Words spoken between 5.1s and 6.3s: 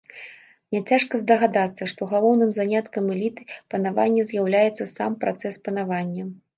працэс панавання.